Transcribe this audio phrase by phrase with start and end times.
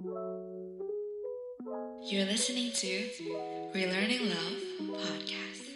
[0.00, 0.16] You're
[2.24, 2.92] listening to
[3.76, 4.56] Relearning Love
[4.96, 5.68] podcast.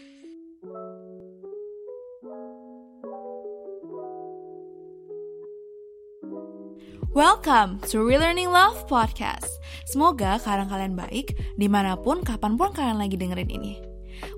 [7.12, 9.60] Welcome to Relearning Love Podcast.
[9.92, 13.83] Semoga kalian kalian baik di mana pun, kapan pun kalian lagi dengerin ini.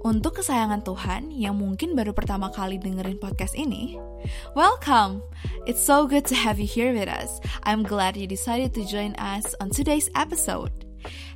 [0.06, 3.98] Untuk kesayangan Tuhan yang mungkin baru pertama kali dengerin podcast ini,
[4.54, 5.18] welcome!
[5.66, 7.42] It's so good to have you here with us.
[7.66, 10.70] I'm glad you decided to join us on today's episode.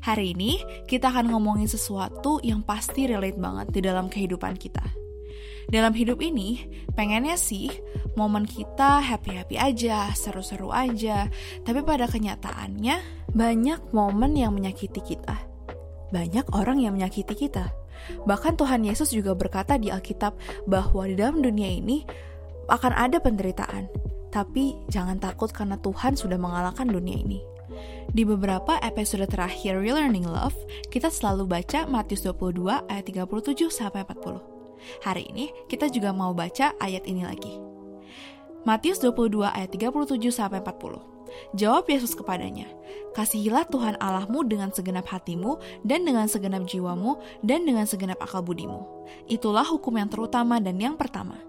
[0.06, 4.86] Hari ini kita akan ngomongin sesuatu yang pasti relate banget di dalam kehidupan kita.
[5.66, 6.62] Dalam hidup ini,
[6.94, 7.74] pengennya sih
[8.14, 11.26] momen kita happy-happy aja, seru-seru aja,
[11.66, 15.42] tapi pada kenyataannya banyak momen yang menyakiti kita.
[16.14, 17.79] Banyak orang yang menyakiti kita.
[18.26, 20.36] Bahkan Tuhan Yesus juga berkata di Alkitab
[20.66, 22.04] bahwa di dalam dunia ini
[22.70, 23.90] akan ada penderitaan.
[24.30, 27.42] Tapi jangan takut karena Tuhan sudah mengalahkan dunia ini.
[28.10, 30.58] Di beberapa episode terakhir Relearning Love,
[30.90, 34.42] kita selalu baca Matius 22 ayat 37 sampai 40.
[35.06, 37.69] Hari ini kita juga mau baca ayat ini lagi.
[38.60, 41.00] Matius 22 ayat 37 sampai 40.
[41.56, 42.68] Jawab Yesus kepadanya,
[43.16, 48.84] Kasihilah Tuhan Allahmu dengan segenap hatimu, dan dengan segenap jiwamu, dan dengan segenap akal budimu.
[49.30, 51.40] Itulah hukum yang terutama dan yang pertama.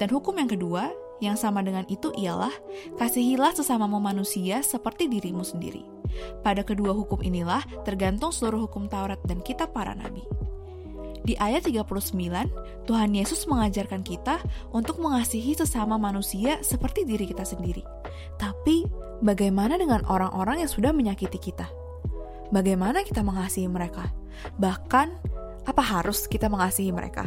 [0.00, 2.54] Dan hukum yang kedua, yang sama dengan itu ialah,
[2.96, 5.84] Kasihilah sesamamu manusia seperti dirimu sendiri.
[6.40, 10.24] Pada kedua hukum inilah tergantung seluruh hukum Taurat dan kitab para nabi.
[11.26, 14.38] Di ayat 39, Tuhan Yesus mengajarkan kita
[14.70, 17.82] untuk mengasihi sesama manusia seperti diri kita sendiri.
[18.38, 18.86] Tapi,
[19.26, 21.66] bagaimana dengan orang-orang yang sudah menyakiti kita?
[22.54, 24.06] Bagaimana kita mengasihi mereka?
[24.54, 25.08] Bahkan,
[25.66, 27.26] apa harus kita mengasihi mereka?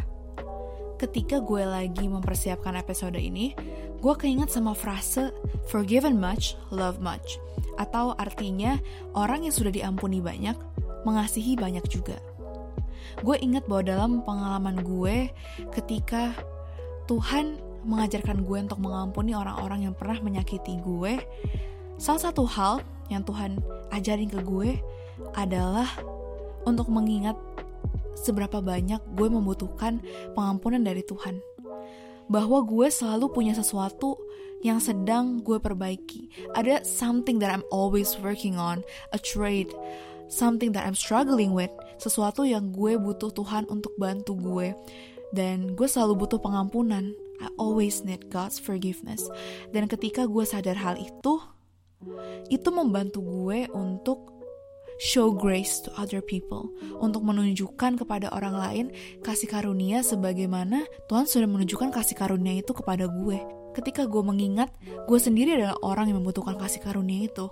[0.95, 3.52] Ketika gue lagi mempersiapkan episode ini,
[4.00, 5.36] gue keinget sama frase
[5.67, 7.36] forgiven much, love much.
[7.75, 8.80] Atau artinya,
[9.11, 10.55] orang yang sudah diampuni banyak,
[11.03, 12.29] mengasihi banyak juga
[13.22, 15.30] gue inget bahwa dalam pengalaman gue
[15.74, 16.34] ketika
[17.10, 21.20] Tuhan mengajarkan gue untuk mengampuni orang-orang yang pernah menyakiti gue
[22.00, 23.60] salah satu hal yang Tuhan
[23.92, 24.80] ajarin ke gue
[25.36, 25.89] adalah
[26.64, 27.36] untuk mengingat
[28.20, 30.04] seberapa banyak gue membutuhkan
[30.36, 31.39] pengampunan dari Tuhan
[32.30, 34.20] bahwa gue selalu punya sesuatu
[34.60, 36.52] yang sedang gue perbaiki.
[36.54, 38.83] Ada something that I'm always working on,
[39.16, 39.72] a trait,
[40.30, 44.72] something that I'm struggling with, sesuatu yang gue butuh Tuhan untuk bantu gue.
[45.36, 47.14] Dan gue selalu butuh pengampunan.
[47.40, 49.26] I always need God's forgiveness.
[49.73, 51.39] Dan ketika gue sadar hal itu,
[52.48, 54.39] itu membantu gue untuk
[55.00, 58.86] show grace to other people, untuk menunjukkan kepada orang lain
[59.23, 63.39] kasih karunia sebagaimana Tuhan sudah menunjukkan kasih karunia itu kepada gue.
[63.72, 64.76] Ketika gue mengingat
[65.08, 67.48] gue sendiri adalah orang yang membutuhkan kasih karunia itu,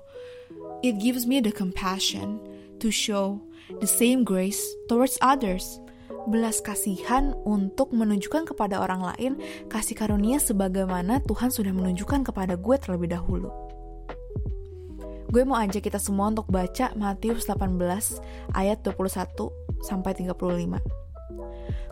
[0.83, 2.43] it gives me the compassion
[2.79, 3.41] to show
[3.81, 5.81] the same grace towards others.
[6.27, 9.33] Belas kasihan untuk menunjukkan kepada orang lain
[9.71, 13.47] kasih karunia sebagaimana Tuhan sudah menunjukkan kepada gue terlebih dahulu.
[15.27, 17.75] Gue mau ajak kita semua untuk baca Matius 18
[18.55, 20.97] ayat 21 sampai 35.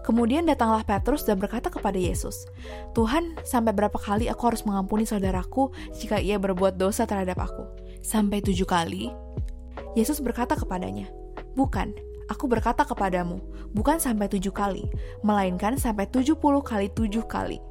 [0.06, 2.45] Kemudian datanglah Petrus dan berkata kepada Yesus,
[2.94, 7.66] Tuhan, sampai berapa kali aku harus mengampuni saudaraku jika ia berbuat dosa terhadap aku?
[8.06, 9.09] Sampai tujuh kali?
[9.95, 11.07] Yesus berkata kepadanya,
[11.56, 11.95] Bukan,
[12.28, 13.39] aku berkata kepadamu,
[13.72, 14.91] bukan sampai tujuh kali,
[15.23, 17.63] melainkan sampai tujuh puluh kali tujuh kali.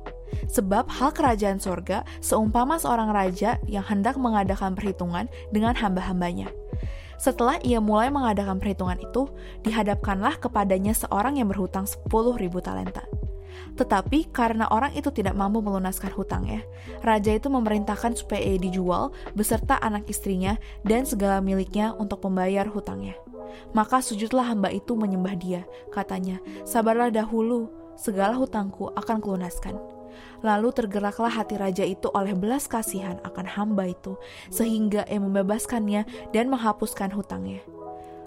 [0.51, 6.51] Sebab hal kerajaan sorga seumpama seorang raja yang hendak mengadakan perhitungan dengan hamba-hambanya.
[7.21, 9.31] Setelah ia mulai mengadakan perhitungan itu,
[9.63, 13.07] dihadapkanlah kepadanya seorang yang berhutang sepuluh ribu talenta.
[13.75, 16.63] Tetapi karena orang itu tidak mampu melunaskan hutangnya,
[17.03, 20.55] raja itu memerintahkan supaya ia dijual beserta anak istrinya
[20.87, 23.19] dan segala miliknya untuk membayar hutangnya.
[23.75, 29.75] Maka sujudlah hamba itu menyembah dia, katanya, sabarlah dahulu, segala hutangku akan kelunaskan.
[30.47, 34.15] Lalu tergeraklah hati raja itu oleh belas kasihan akan hamba itu,
[34.55, 37.63] sehingga ia membebaskannya dan menghapuskan hutangnya.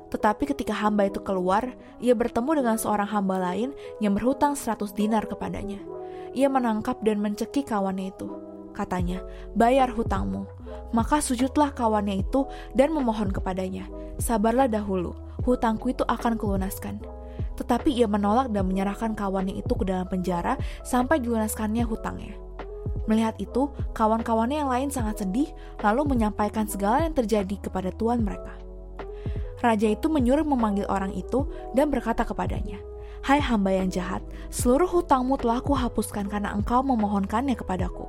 [0.07, 5.27] Tetapi ketika hamba itu keluar, ia bertemu dengan seorang hamba lain yang berhutang seratus dinar
[5.27, 5.83] kepadanya.
[6.31, 8.27] Ia menangkap dan mencekik kawannya itu.
[8.71, 9.25] Katanya,
[9.57, 10.47] bayar hutangmu.
[10.95, 13.89] Maka sujudlah kawannya itu dan memohon kepadanya,
[14.21, 17.03] sabarlah dahulu, hutangku itu akan kulunaskan.
[17.57, 20.55] Tetapi ia menolak dan menyerahkan kawannya itu ke dalam penjara
[20.85, 22.37] sampai dilunaskannya hutangnya.
[23.09, 25.49] Melihat itu, kawan-kawannya yang lain sangat sedih,
[25.81, 28.66] lalu menyampaikan segala yang terjadi kepada tuan mereka
[29.61, 32.77] raja itu menyuruh memanggil orang itu dan berkata kepadanya,
[33.25, 34.23] Hai hamba yang jahat,
[34.53, 38.07] seluruh hutangmu telah kuhapuskan karena engkau memohonkannya kepadaku.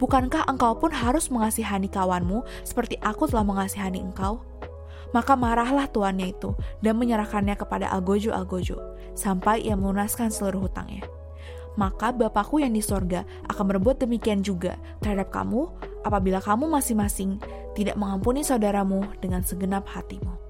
[0.00, 4.42] Bukankah engkau pun harus mengasihani kawanmu seperti aku telah mengasihani engkau?
[5.14, 8.78] Maka marahlah tuannya itu dan menyerahkannya kepada Algojo-Algojo
[9.14, 11.06] sampai ia melunaskan seluruh hutangnya.
[11.78, 15.70] Maka Bapakku yang di sorga akan berbuat demikian juga terhadap kamu
[16.02, 17.38] apabila kamu masing-masing
[17.78, 20.49] tidak mengampuni saudaramu dengan segenap hatimu.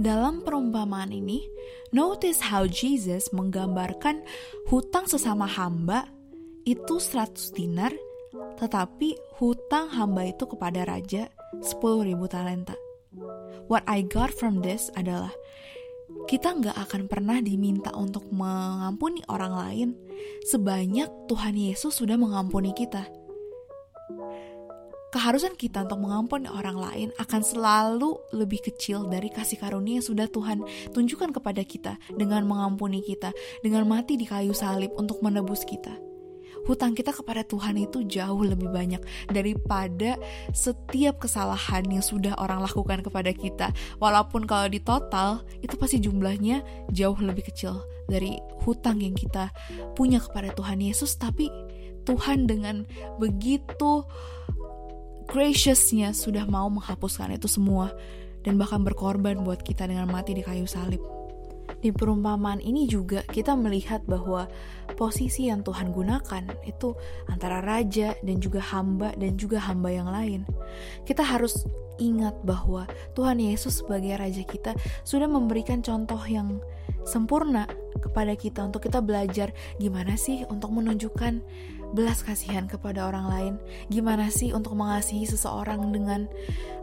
[0.00, 1.44] Dalam perumpamaan ini,
[1.92, 4.24] notice how Jesus menggambarkan
[4.72, 6.08] hutang sesama hamba
[6.64, 7.92] itu 100 dinar,
[8.56, 11.28] tetapi hutang hamba itu kepada raja
[11.60, 12.72] 10.000 talenta.
[13.68, 15.36] What I got from this adalah
[16.24, 19.88] kita nggak akan pernah diminta untuk mengampuni orang lain
[20.48, 23.19] sebanyak Tuhan Yesus sudah mengampuni kita.
[25.10, 30.30] Keharusan kita untuk mengampuni orang lain akan selalu lebih kecil dari kasih karunia yang sudah
[30.30, 30.62] Tuhan
[30.94, 35.98] tunjukkan kepada kita dengan mengampuni kita, dengan mati di kayu salib untuk menebus kita
[36.68, 39.00] hutang kita kepada Tuhan itu jauh lebih banyak
[39.32, 40.20] daripada
[40.52, 43.72] setiap kesalahan yang sudah orang lakukan kepada kita.
[43.96, 46.60] Walaupun kalau di total itu pasti jumlahnya
[46.92, 48.36] jauh lebih kecil dari
[48.66, 49.48] hutang yang kita
[49.96, 51.48] punya kepada Tuhan Yesus, tapi
[52.04, 52.84] Tuhan dengan
[53.20, 54.04] begitu
[55.30, 57.94] graciousnya sudah mau menghapuskan itu semua
[58.42, 60.98] dan bahkan berkorban buat kita dengan mati di kayu salib.
[61.80, 64.50] Di perumpamaan ini juga kita melihat bahwa
[64.98, 66.92] posisi yang Tuhan gunakan itu
[67.30, 70.44] antara raja dan juga hamba dan juga hamba yang lain.
[71.08, 71.64] Kita harus
[72.02, 72.84] ingat bahwa
[73.14, 74.76] Tuhan Yesus sebagai raja kita
[75.06, 76.58] sudah memberikan contoh yang
[77.10, 77.66] sempurna
[77.98, 79.50] kepada kita untuk kita belajar
[79.82, 81.42] gimana sih untuk menunjukkan
[81.90, 83.54] belas kasihan kepada orang lain,
[83.90, 86.30] gimana sih untuk mengasihi seseorang dengan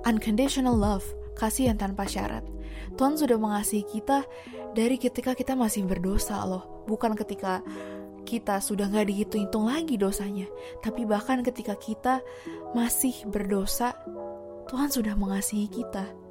[0.03, 1.07] unconditional love,
[1.39, 2.43] kasih yang tanpa syarat.
[2.99, 4.27] Tuhan sudah mengasihi kita
[4.75, 7.63] dari ketika kita masih berdosa loh, bukan ketika
[8.27, 10.51] kita sudah nggak dihitung-hitung lagi dosanya,
[10.83, 12.19] tapi bahkan ketika kita
[12.75, 13.95] masih berdosa,
[14.67, 16.26] Tuhan sudah mengasihi kita.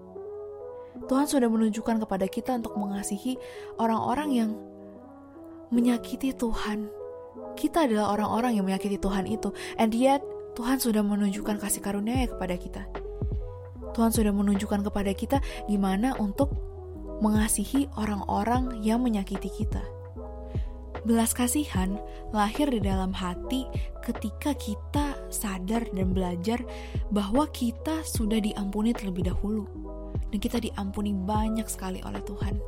[1.04, 3.36] Tuhan sudah menunjukkan kepada kita untuk mengasihi
[3.76, 4.50] orang-orang yang
[5.68, 6.88] menyakiti Tuhan.
[7.56, 10.24] Kita adalah orang-orang yang menyakiti Tuhan itu, and yet
[10.56, 12.82] Tuhan sudah menunjukkan kasih karunia kepada kita.
[13.92, 15.38] Tuhan sudah menunjukkan kepada kita
[15.68, 16.52] gimana untuk
[17.20, 19.80] mengasihi orang-orang yang menyakiti kita.
[21.06, 21.96] Belas kasihan
[22.34, 23.64] lahir di dalam hati
[24.04, 26.60] ketika kita sadar dan belajar
[27.14, 29.85] bahwa kita sudah diampuni terlebih dahulu.
[30.30, 32.58] Dan kita diampuni banyak sekali oleh Tuhan.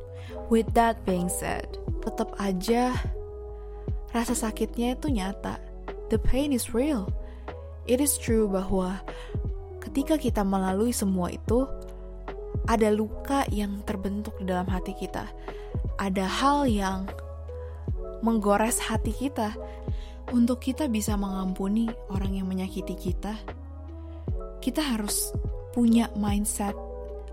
[0.47, 1.67] With that being said,
[2.01, 2.93] tetap aja
[4.15, 5.61] rasa sakitnya itu nyata.
[6.09, 7.09] The pain is real.
[7.85, 9.01] It is true bahwa
[9.81, 11.65] ketika kita melalui semua itu,
[12.65, 15.29] ada luka yang terbentuk di dalam hati kita.
[15.97, 17.09] Ada hal yang
[18.21, 19.53] menggores hati kita.
[20.29, 23.33] Untuk kita bisa mengampuni orang yang menyakiti kita,
[24.61, 25.33] kita harus
[25.73, 26.77] punya mindset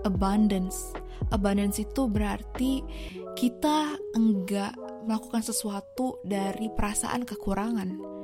[0.06, 0.94] abundance.
[1.35, 2.87] Abundance itu berarti
[3.35, 4.73] kita enggak
[5.05, 8.17] melakukan sesuatu dari perasaan kekurangan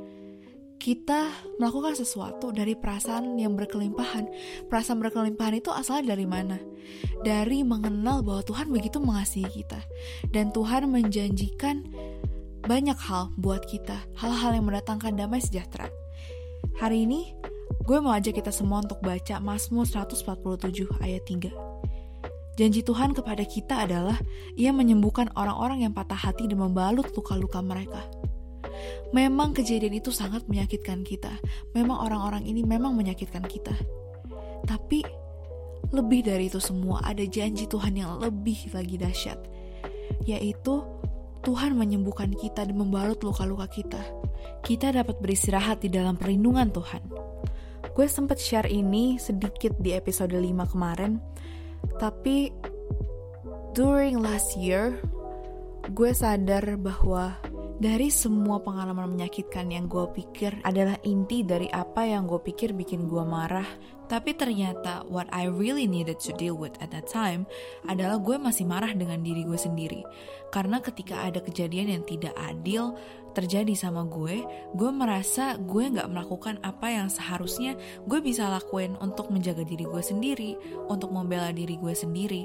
[0.82, 1.30] kita
[1.62, 4.26] melakukan sesuatu dari perasaan yang berkelimpahan.
[4.66, 6.58] Perasaan berkelimpahan itu asalnya dari mana?
[7.22, 9.78] Dari mengenal bahwa Tuhan begitu mengasihi kita.
[10.34, 11.86] Dan Tuhan menjanjikan
[12.66, 13.94] banyak hal buat kita.
[14.18, 15.86] Hal-hal yang mendatangkan damai sejahtera.
[16.82, 17.30] Hari ini,
[17.82, 21.50] gue mau ajak kita semua untuk baca Mazmur 147 ayat 3.
[22.54, 24.20] Janji Tuhan kepada kita adalah
[24.54, 28.06] ia menyembuhkan orang-orang yang patah hati dan membalut luka-luka mereka.
[29.10, 31.32] Memang kejadian itu sangat menyakitkan kita.
[31.74, 33.74] Memang orang-orang ini memang menyakitkan kita.
[34.62, 35.02] Tapi
[35.90, 39.40] lebih dari itu semua ada janji Tuhan yang lebih lagi dahsyat.
[40.28, 40.86] Yaitu
[41.42, 44.00] Tuhan menyembuhkan kita dan membalut luka-luka kita.
[44.62, 47.02] Kita dapat beristirahat di dalam perlindungan Tuhan.
[47.92, 51.20] Gue sempat share ini sedikit di episode 5 kemarin,
[52.00, 52.48] tapi
[53.76, 54.96] during last year,
[55.92, 57.36] gue sadar bahwa
[57.78, 63.08] dari semua pengalaman menyakitkan yang gue pikir adalah inti dari apa yang gue pikir bikin
[63.08, 63.66] gue marah.
[64.10, 67.48] Tapi ternyata what I really needed to deal with at that time
[67.88, 70.04] adalah gue masih marah dengan diri gue sendiri.
[70.52, 72.92] Karena ketika ada kejadian yang tidak adil
[73.32, 74.44] terjadi sama gue,
[74.76, 80.02] gue merasa gue gak melakukan apa yang seharusnya gue bisa lakuin untuk menjaga diri gue
[80.04, 80.50] sendiri,
[80.92, 82.44] untuk membela diri gue sendiri.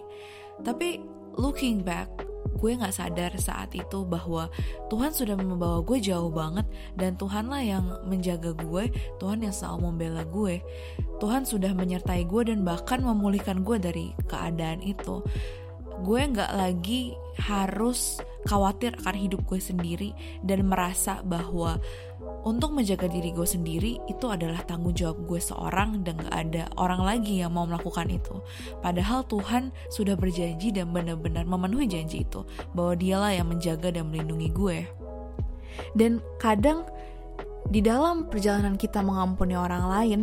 [0.63, 1.03] Tapi
[1.37, 2.09] looking back,
[2.55, 4.47] gue gak sadar saat itu bahwa
[4.87, 6.63] Tuhan sudah membawa gue jauh banget
[6.95, 8.89] dan Tuhanlah yang menjaga gue,
[9.19, 10.63] Tuhan yang selalu membela gue.
[11.17, 15.21] Tuhan sudah menyertai gue dan bahkan memulihkan gue dari keadaan itu.
[15.97, 20.09] gue nggak lagi harus khawatir akan hidup gue sendiri
[20.45, 21.81] dan merasa bahwa
[22.47, 27.03] untuk menjaga diri gue sendiri itu adalah tanggung jawab gue seorang dan gak ada orang
[27.03, 28.39] lagi yang mau melakukan itu.
[28.79, 34.49] Padahal Tuhan sudah berjanji dan benar-benar memenuhi janji itu bahwa dialah yang menjaga dan melindungi
[34.55, 34.77] gue.
[35.93, 36.87] Dan kadang
[37.67, 40.19] di dalam perjalanan kita mengampuni orang lain,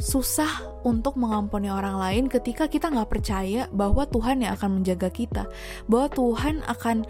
[0.00, 5.44] susah untuk mengampuni orang lain ketika kita nggak percaya bahwa Tuhan yang akan menjaga kita,
[5.92, 7.04] bahwa Tuhan akan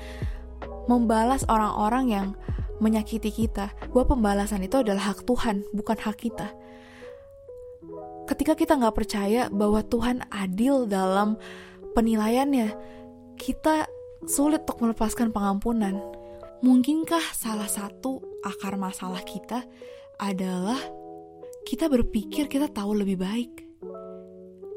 [0.90, 2.26] membalas orang-orang yang
[2.80, 6.48] menyakiti kita, bahwa pembalasan itu adalah hak Tuhan, bukan hak kita.
[8.26, 11.36] Ketika kita nggak percaya bahwa Tuhan adil dalam
[11.94, 12.72] penilaiannya,
[13.40, 13.88] kita
[14.28, 15.96] sulit untuk melepaskan pengampunan.
[16.60, 19.64] Mungkinkah salah satu akar masalah kita
[20.20, 20.76] adalah
[21.64, 23.52] kita berpikir kita tahu lebih baik?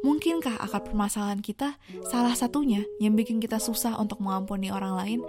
[0.03, 5.19] Mungkinkah akar permasalahan kita salah satunya yang bikin kita susah untuk mengampuni orang lain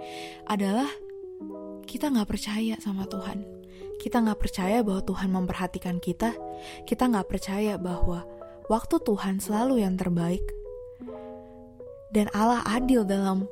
[0.47, 0.87] adalah
[1.85, 3.45] kita nggak percaya sama Tuhan.
[4.01, 6.35] Kita nggak percaya bahwa Tuhan memperhatikan kita.
[6.83, 8.25] Kita nggak percaya bahwa
[8.67, 10.43] waktu Tuhan selalu yang terbaik.
[12.11, 13.49] Dan Allah adil dalam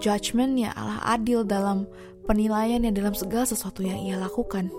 [0.00, 1.88] judgementnya, Allah adil dalam
[2.28, 4.70] penilaiannya dalam segala sesuatu yang ia lakukan.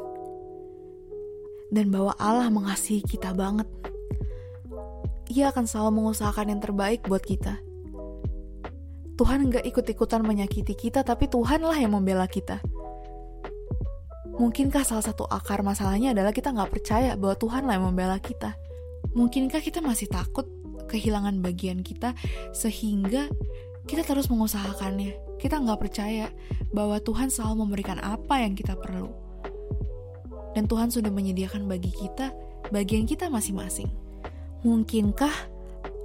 [1.69, 3.69] Dan bahwa Allah mengasihi kita banget.
[5.29, 7.68] Ia akan selalu mengusahakan yang terbaik buat kita
[9.19, 12.63] Tuhan gak ikut-ikutan menyakiti kita, tapi Tuhanlah yang membela kita.
[14.39, 18.55] Mungkinkah salah satu akar masalahnya adalah kita gak percaya bahwa Tuhanlah yang membela kita?
[19.11, 20.47] Mungkinkah kita masih takut
[20.87, 22.15] kehilangan bagian kita
[22.55, 23.27] sehingga
[23.83, 25.19] kita terus mengusahakannya?
[25.35, 26.31] Kita gak percaya
[26.71, 29.11] bahwa Tuhan selalu memberikan apa yang kita perlu.
[30.55, 32.31] Dan Tuhan sudah menyediakan bagi kita
[32.71, 33.91] bagian kita masing-masing.
[34.63, 35.35] Mungkinkah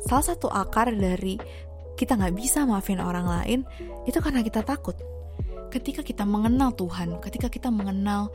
[0.02, 1.38] salah satu akar dari
[1.94, 3.60] kita nggak bisa maafin orang lain,
[4.06, 4.98] itu karena kita takut.
[5.70, 8.30] Ketika kita mengenal Tuhan, ketika kita mengenal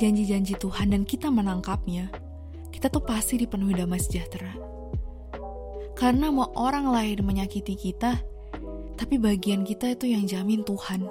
[0.00, 2.08] janji-janji Tuhan dan kita menangkapnya,
[2.72, 4.52] kita tuh pasti dipenuhi damai sejahtera.
[5.98, 8.16] Karena mau orang lain menyakiti kita,
[8.94, 11.04] tapi bagian kita itu yang jamin Tuhan.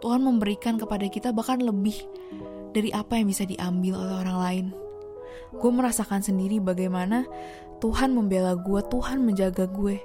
[0.00, 2.00] Tuhan memberikan kepada kita bahkan lebih
[2.72, 4.66] dari apa yang bisa diambil oleh orang lain.
[5.56, 7.28] Gue merasakan sendiri bagaimana
[7.78, 10.00] Tuhan membela gue, Tuhan menjaga gue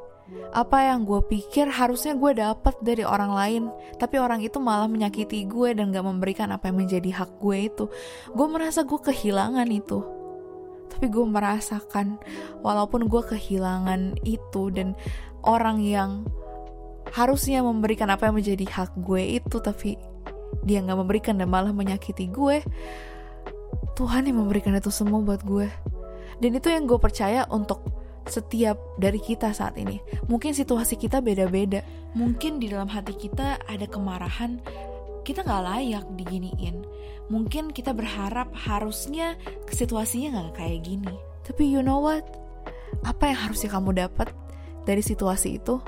[0.55, 3.63] apa yang gue pikir harusnya gue dapat dari orang lain
[3.99, 7.85] tapi orang itu malah menyakiti gue dan gak memberikan apa yang menjadi hak gue itu.
[8.31, 9.99] Gue merasa gue kehilangan itu.
[10.91, 12.19] Tapi gue merasakan
[12.63, 14.95] walaupun gue kehilangan itu dan
[15.43, 16.27] orang yang
[17.11, 19.99] harusnya memberikan apa yang menjadi hak gue itu tapi
[20.63, 22.61] dia gak memberikan dan malah menyakiti gue
[23.97, 25.67] Tuhan yang memberikan itu semua buat gue
[26.41, 30.01] dan itu yang gue percaya untuk setiap dari kita saat ini.
[30.29, 31.81] Mungkin situasi kita beda-beda.
[32.13, 34.59] Mungkin di dalam hati kita ada kemarahan,
[35.23, 36.83] kita nggak layak diginiin.
[37.31, 39.39] Mungkin kita berharap harusnya
[39.71, 41.15] situasinya nggak kayak gini.
[41.47, 42.25] Tapi you know what?
[43.07, 44.29] Apa yang harusnya kamu dapat
[44.83, 45.79] dari situasi itu?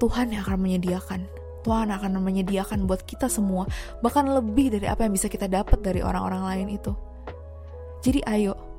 [0.00, 1.20] Tuhan yang akan menyediakan.
[1.62, 3.70] Tuhan akan menyediakan buat kita semua,
[4.02, 6.90] bahkan lebih dari apa yang bisa kita dapat dari orang-orang lain itu.
[8.02, 8.71] Jadi ayo,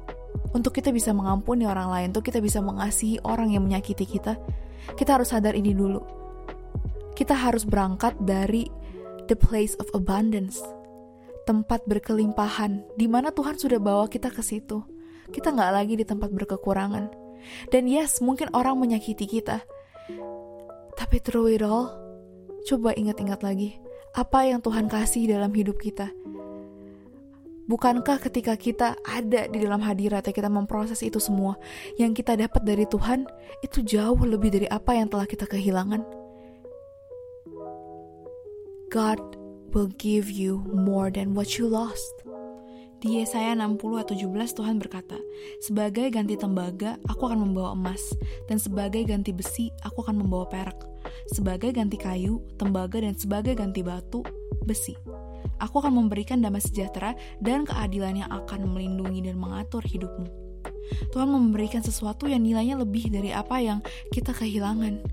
[0.54, 4.38] untuk kita bisa mengampuni orang lain, untuk kita bisa mengasihi orang yang menyakiti kita,
[4.94, 6.02] kita harus sadar ini dulu.
[7.14, 8.70] Kita harus berangkat dari
[9.30, 10.62] the place of abundance,
[11.46, 14.82] tempat berkelimpahan, di mana Tuhan sudah bawa kita ke situ.
[15.30, 17.06] Kita nggak lagi di tempat berkekurangan.
[17.70, 19.62] Dan yes, mungkin orang menyakiti kita.
[20.94, 21.92] Tapi through it all,
[22.70, 23.78] coba ingat-ingat lagi,
[24.14, 26.14] apa yang Tuhan kasih dalam hidup kita
[27.64, 31.56] Bukankah ketika kita ada di dalam hadirat kita memproses itu semua,
[31.96, 33.24] yang kita dapat dari Tuhan
[33.64, 36.04] itu jauh lebih dari apa yang telah kita kehilangan?
[38.92, 39.40] God
[39.72, 42.12] will give you more than what you lost.
[43.00, 45.20] Di Yesaya 60 ayat 17 Tuhan berkata,
[45.64, 48.00] Sebagai ganti tembaga, aku akan membawa emas,
[48.48, 50.80] dan sebagai ganti besi, aku akan membawa perak.
[51.32, 54.24] Sebagai ganti kayu, tembaga, dan sebagai ganti batu,
[54.64, 54.96] besi
[55.62, 60.28] Aku akan memberikan damai sejahtera dan keadilan yang akan melindungi dan mengatur hidupmu.
[61.12, 63.80] Tuhan memberikan sesuatu yang nilainya lebih dari apa yang
[64.12, 65.04] kita kehilangan.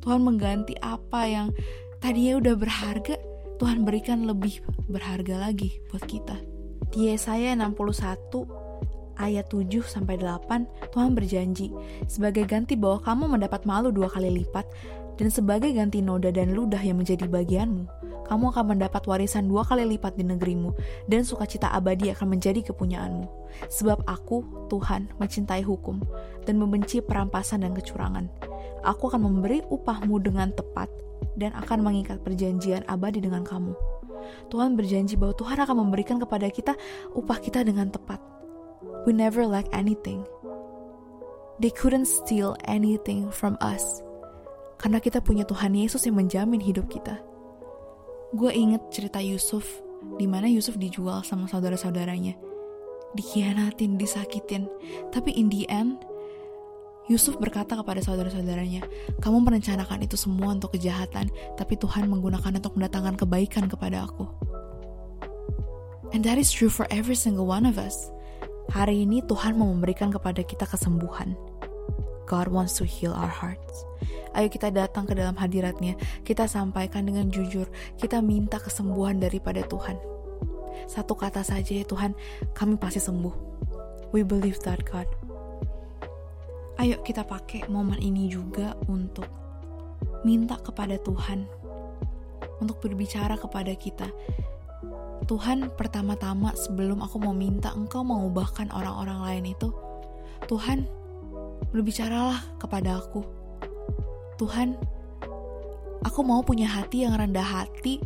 [0.00, 1.52] Tuhan mengganti apa yang
[2.00, 3.16] tadinya udah berharga,
[3.60, 6.40] Tuhan berikan lebih berharga lagi buat kita.
[6.90, 8.60] Di Yesaya 61
[9.20, 11.68] ayat 7 sampai 8, Tuhan berjanji,
[12.08, 14.64] sebagai ganti bahwa kamu mendapat malu dua kali lipat,
[15.20, 17.84] dan sebagai ganti noda dan ludah yang menjadi bagianmu,
[18.30, 20.70] kamu akan mendapat warisan dua kali lipat di negerimu,
[21.10, 23.26] dan sukacita abadi akan menjadi kepunyaanmu.
[23.66, 25.98] Sebab aku, Tuhan, mencintai hukum,
[26.46, 28.30] dan membenci perampasan dan kecurangan.
[28.86, 30.86] Aku akan memberi upahmu dengan tepat
[31.34, 33.74] dan akan mengikat perjanjian abadi dengan kamu.
[34.46, 36.78] Tuhan berjanji bahwa Tuhan akan memberikan kepada kita
[37.18, 38.22] upah kita dengan tepat.
[39.04, 40.22] We never lack anything.
[41.58, 43.82] They couldn't steal anything from us.
[44.80, 47.20] Karena kita punya Tuhan Yesus yang menjamin hidup kita.
[48.30, 49.66] Gue inget cerita Yusuf,
[50.14, 52.38] di mana Yusuf dijual sama saudara-saudaranya.
[53.18, 54.70] Dikhianatin, disakitin.
[55.10, 55.98] Tapi in the end,
[57.10, 58.86] Yusuf berkata kepada saudara-saudaranya,
[59.18, 61.26] "Kamu merencanakan itu semua untuk kejahatan,
[61.58, 64.30] tapi Tuhan menggunakan untuk mendatangkan kebaikan kepada aku."
[66.14, 68.14] And that is true for every single one of us.
[68.70, 71.34] Hari ini Tuhan mau memberikan kepada kita kesembuhan.
[72.30, 73.82] God wants to heal our hearts.
[74.38, 77.66] Ayo kita datang ke dalam hadiratnya, kita sampaikan dengan jujur,
[77.98, 79.98] kita minta kesembuhan daripada Tuhan.
[80.86, 82.14] Satu kata saja ya Tuhan,
[82.54, 83.34] kami pasti sembuh.
[84.14, 85.10] We believe that God
[86.80, 89.28] ayo kita pakai momen ini juga untuk
[90.24, 91.44] minta kepada Tuhan
[92.56, 94.08] untuk berbicara kepada kita.
[95.28, 99.68] Tuhan pertama-tama sebelum aku mau minta engkau mengubahkan orang-orang lain itu,
[100.48, 100.88] Tuhan
[101.68, 103.20] berbicaralah kepada aku.
[104.40, 104.80] Tuhan,
[106.00, 108.00] aku mau punya hati yang rendah hati,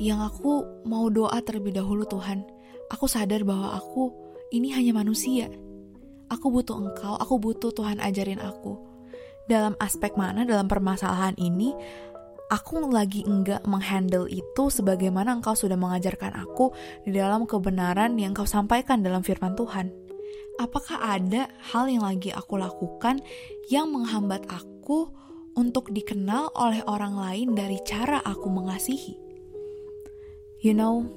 [0.00, 2.42] yang aku mau doa terlebih dahulu Tuhan.
[2.88, 4.12] Aku sadar bahwa aku
[4.52, 5.48] ini hanya manusia
[6.32, 8.80] Aku butuh engkau, aku butuh Tuhan ajarin aku.
[9.44, 11.76] Dalam aspek mana dalam permasalahan ini,
[12.48, 16.72] aku lagi enggak menghandle itu sebagaimana engkau sudah mengajarkan aku
[17.04, 19.92] di dalam kebenaran yang kau sampaikan dalam firman Tuhan.
[20.60, 23.20] Apakah ada hal yang lagi aku lakukan
[23.72, 25.08] yang menghambat aku
[25.56, 29.16] untuk dikenal oleh orang lain dari cara aku mengasihi?
[30.60, 31.08] You know,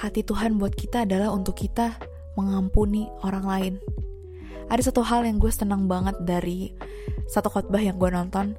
[0.00, 1.96] hati Tuhan buat kita adalah untuk kita
[2.36, 3.74] mengampuni orang lain
[4.66, 6.74] ada satu hal yang gue senang banget dari
[7.30, 8.58] satu khotbah yang gue nonton.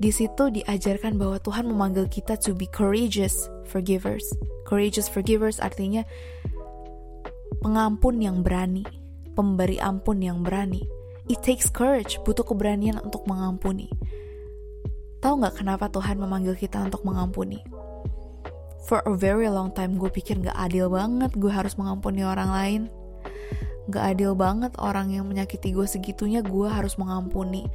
[0.00, 3.34] Di situ diajarkan bahwa Tuhan memanggil kita to be courageous
[3.68, 4.24] forgivers.
[4.64, 6.06] Courageous forgivers artinya
[7.60, 8.86] pengampun yang berani,
[9.34, 10.82] pemberi ampun yang berani.
[11.30, 13.86] It takes courage, butuh keberanian untuk mengampuni.
[15.20, 17.62] Tahu nggak kenapa Tuhan memanggil kita untuk mengampuni?
[18.88, 22.82] For a very long time gue pikir gak adil banget gue harus mengampuni orang lain
[23.90, 27.66] gak adil banget orang yang menyakiti gue segitunya gue harus mengampuni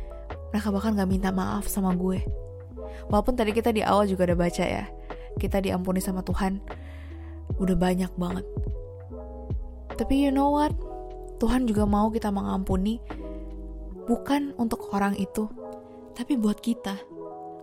[0.49, 2.23] mereka bahkan gak minta maaf sama gue
[3.11, 4.87] walaupun tadi kita di awal juga udah baca ya
[5.35, 6.63] kita diampuni sama Tuhan
[7.59, 8.45] udah banyak banget
[9.99, 10.71] tapi you know what
[11.41, 12.99] Tuhan juga mau kita mengampuni
[14.05, 15.49] bukan untuk orang itu
[16.15, 16.95] tapi buat kita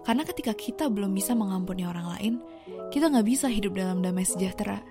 [0.02, 2.34] karena ketika kita belum bisa mengampuni orang lain
[2.92, 4.82] kita nggak bisa hidup dalam damai sejahtera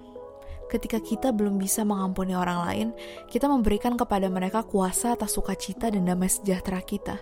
[0.71, 2.87] ketika kita belum bisa mengampuni orang lain,
[3.27, 7.19] kita memberikan kepada mereka kuasa atas sukacita dan damai sejahtera kita.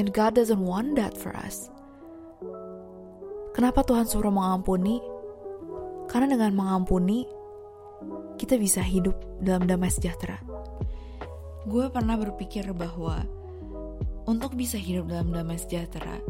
[0.00, 1.68] And God doesn't want that for us.
[3.52, 5.00] Kenapa Tuhan suruh mengampuni?
[6.08, 7.28] Karena dengan mengampuni,
[8.36, 10.40] kita bisa hidup dalam damai sejahtera.
[11.66, 13.26] Gue pernah berpikir bahwa
[14.28, 16.22] untuk bisa hidup dalam damai sejahtera,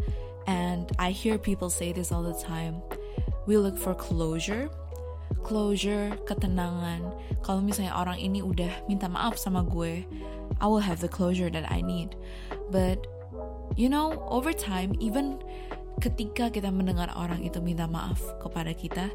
[0.48, 2.80] and I hear people say this all the time,
[3.44, 4.72] we look for closure
[5.46, 7.14] closure, ketenangan.
[7.46, 10.02] Kalau misalnya orang ini udah minta maaf sama gue,
[10.58, 12.18] I will have the closure that I need.
[12.74, 13.06] But
[13.78, 15.38] you know, over time, even
[16.02, 19.14] ketika kita mendengar orang itu minta maaf kepada kita,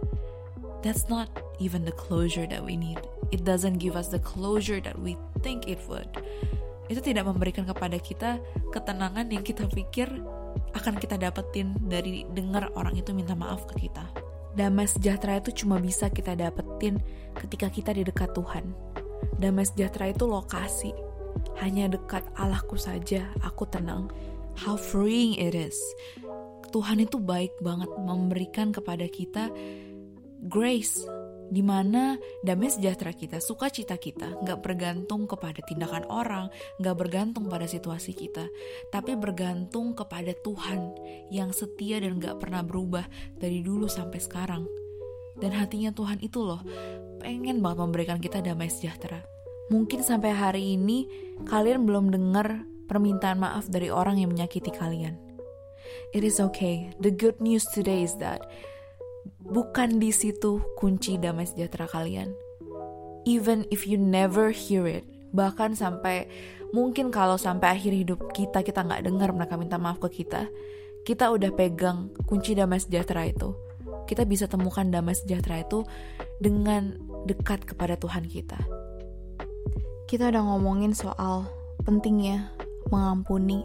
[0.82, 1.30] that's not
[1.62, 3.00] even the closure that we need.
[3.32, 6.10] It doesn't give us the closure that we think it would.
[6.92, 8.42] Itu tidak memberikan kepada kita
[8.76, 10.12] ketenangan yang kita pikir
[10.76, 14.04] akan kita dapetin dari dengar orang itu minta maaf ke kita.
[14.52, 17.00] Damai sejahtera itu cuma bisa kita dapetin
[17.40, 18.76] ketika kita di dekat Tuhan.
[19.40, 20.92] Damai sejahtera itu lokasi.
[21.64, 24.12] Hanya dekat Allahku saja aku tenang.
[24.60, 25.80] How freeing it is.
[26.76, 29.48] Tuhan itu baik banget memberikan kepada kita
[30.42, 31.06] grace
[31.52, 36.48] di mana damai sejahtera kita, sukacita kita, nggak bergantung kepada tindakan orang,
[36.80, 38.48] nggak bergantung pada situasi kita,
[38.88, 40.96] tapi bergantung kepada Tuhan
[41.28, 43.04] yang setia dan nggak pernah berubah
[43.36, 44.64] dari dulu sampai sekarang.
[45.36, 46.64] Dan hatinya Tuhan itu loh,
[47.20, 49.20] pengen banget memberikan kita damai sejahtera.
[49.68, 51.04] Mungkin sampai hari ini
[51.48, 55.20] kalian belum dengar permintaan maaf dari orang yang menyakiti kalian.
[56.16, 56.92] It is okay.
[57.00, 58.44] The good news today is that
[59.46, 62.34] bukan di situ kunci damai sejahtera kalian.
[63.26, 66.26] Even if you never hear it, bahkan sampai
[66.74, 70.50] mungkin kalau sampai akhir hidup kita kita nggak dengar mereka minta maaf ke kita,
[71.06, 73.54] kita udah pegang kunci damai sejahtera itu.
[74.10, 75.86] Kita bisa temukan damai sejahtera itu
[76.42, 76.98] dengan
[77.30, 78.58] dekat kepada Tuhan kita.
[80.10, 81.48] Kita udah ngomongin soal
[81.86, 82.52] pentingnya
[82.92, 83.64] mengampuni.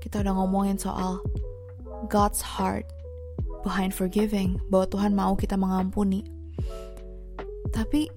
[0.00, 1.20] kita udah ngomongin soal
[2.08, 2.88] God's heart
[3.62, 6.24] behind forgiving, bahwa Tuhan mau kita mengampuni.
[7.70, 8.10] Tapi,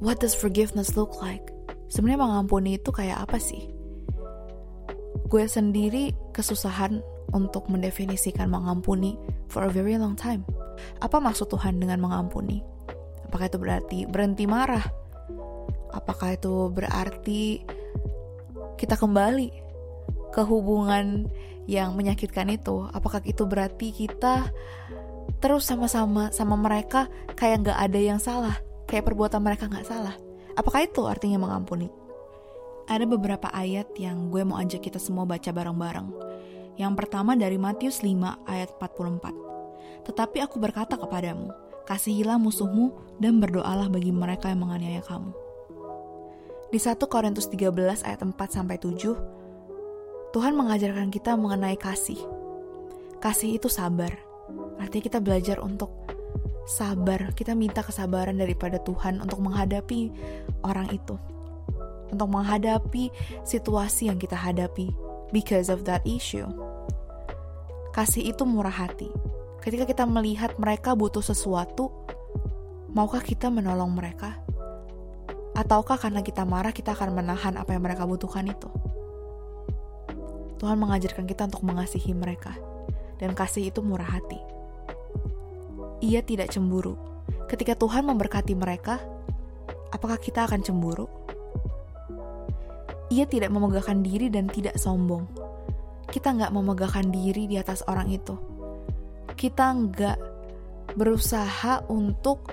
[0.00, 1.44] what does forgiveness look like?
[1.90, 3.70] Sebenarnya mengampuni itu kayak apa sih?
[5.30, 9.14] Gue sendiri kesusahan untuk mendefinisikan mengampuni
[9.46, 10.42] for a very long time.
[11.02, 12.62] Apa maksud Tuhan dengan mengampuni?
[13.30, 14.82] Apakah itu berarti berhenti marah?
[15.94, 17.62] Apakah itu berarti
[18.74, 19.69] kita kembali
[20.30, 21.26] ke hubungan
[21.66, 22.86] yang menyakitkan itu?
[22.90, 24.50] Apakah itu berarti kita
[25.40, 28.56] terus sama-sama sama mereka kayak nggak ada yang salah,
[28.90, 30.14] kayak perbuatan mereka nggak salah?
[30.58, 31.88] Apakah itu artinya mengampuni?
[32.90, 36.10] Ada beberapa ayat yang gue mau ajak kita semua baca bareng-bareng.
[36.74, 40.06] Yang pertama dari Matius 5 ayat 44.
[40.10, 41.54] Tetapi aku berkata kepadamu,
[41.86, 42.90] kasihilah musuhmu
[43.22, 45.30] dan berdoalah bagi mereka yang menganiaya kamu.
[46.70, 49.39] Di 1 Korintus 13 ayat 4 sampai 7,
[50.30, 52.18] Tuhan mengajarkan kita mengenai kasih.
[53.18, 54.14] Kasih itu sabar.
[54.78, 55.90] Artinya kita belajar untuk
[56.70, 57.34] sabar.
[57.34, 60.14] Kita minta kesabaran daripada Tuhan untuk menghadapi
[60.62, 61.18] orang itu.
[62.14, 63.10] Untuk menghadapi
[63.42, 64.94] situasi yang kita hadapi
[65.34, 66.46] because of that issue.
[67.90, 69.10] Kasih itu murah hati.
[69.58, 71.90] Ketika kita melihat mereka butuh sesuatu,
[72.94, 74.38] maukah kita menolong mereka?
[75.58, 78.70] Ataukah karena kita marah kita akan menahan apa yang mereka butuhkan itu?
[80.60, 82.52] Tuhan mengajarkan kita untuk mengasihi mereka,
[83.16, 84.36] dan kasih itu murah hati.
[86.04, 87.00] Ia tidak cemburu.
[87.48, 89.00] Ketika Tuhan memberkati mereka,
[89.88, 91.08] apakah kita akan cemburu?
[93.08, 95.24] Ia tidak memegahkan diri dan tidak sombong.
[96.12, 98.36] Kita nggak memegahkan diri di atas orang itu.
[99.32, 100.18] Kita nggak
[100.94, 102.52] berusaha untuk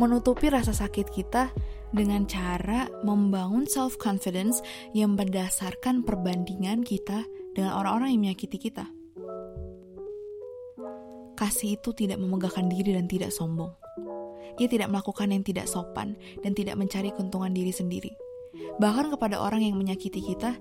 [0.00, 1.52] menutupi rasa sakit kita
[1.92, 4.60] dengan cara membangun self-confidence
[4.92, 7.24] yang berdasarkan perbandingan kita
[7.56, 8.86] dengan orang-orang yang menyakiti kita.
[11.38, 13.70] Kasih itu tidak memegahkan diri dan tidak sombong.
[14.58, 18.10] Ia tidak melakukan yang tidak sopan dan tidak mencari keuntungan diri sendiri.
[18.82, 20.58] Bahkan kepada orang yang menyakiti kita,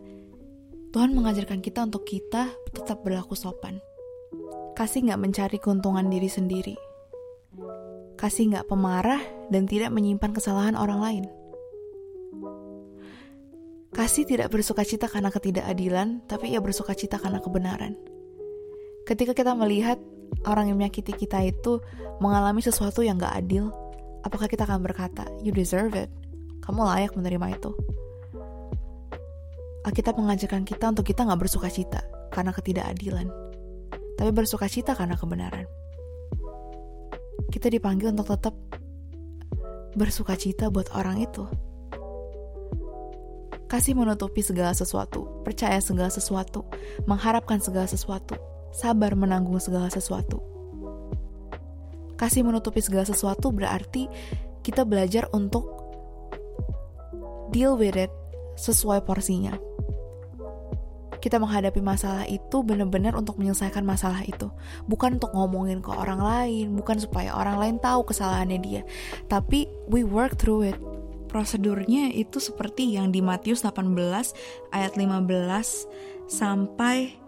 [0.93, 3.81] Tuhan mengajarkan kita untuk kita tetap berlaku sopan.
[4.77, 6.77] Kasih nggak mencari keuntungan diri sendiri,
[8.17, 9.21] kasih nggak pemarah,
[9.53, 11.25] dan tidak menyimpan kesalahan orang lain.
[13.93, 17.93] Kasih tidak bersuka cita karena ketidakadilan, tapi ia bersuka cita karena kebenaran.
[19.07, 20.01] Ketika kita melihat
[20.43, 21.79] orang yang menyakiti kita itu
[22.19, 23.71] mengalami sesuatu yang gak adil,
[24.27, 26.11] apakah kita akan berkata, you deserve it,
[26.65, 27.71] kamu layak menerima itu?
[29.87, 32.03] Alkitab mengajarkan kita untuk kita gak bersuka cita
[32.35, 33.31] karena ketidakadilan,
[34.19, 35.65] tapi bersuka cita karena kebenaran
[37.49, 38.53] kita dipanggil untuk tetap
[39.97, 41.45] bersuka cita buat orang itu.
[43.67, 46.63] Kasih menutupi segala sesuatu, percaya segala sesuatu,
[47.03, 48.39] mengharapkan segala sesuatu,
[48.71, 50.39] sabar menanggung segala sesuatu.
[52.15, 54.07] Kasih menutupi segala sesuatu berarti
[54.63, 55.67] kita belajar untuk
[57.51, 58.11] deal with it
[58.57, 59.55] sesuai porsinya
[61.19, 64.49] kita menghadapi masalah itu benar-benar untuk menyelesaikan masalah itu.
[64.85, 68.81] Bukan untuk ngomongin ke orang lain, bukan supaya orang lain tahu kesalahannya dia.
[69.27, 70.77] Tapi we work through it.
[71.27, 73.91] Prosedurnya itu seperti yang di Matius 18
[74.71, 75.27] ayat 15
[76.31, 77.19] sampai